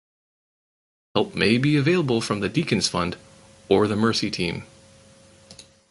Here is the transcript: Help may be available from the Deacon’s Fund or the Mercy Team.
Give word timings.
Help 1.13 1.35
may 1.35 1.59
be 1.59 1.75
available 1.77 2.21
from 2.21 2.39
the 2.39 2.49
Deacon’s 2.49 2.87
Fund 2.87 3.17
or 3.69 3.87
the 3.87 3.95
Mercy 3.95 4.31
Team. 4.31 4.63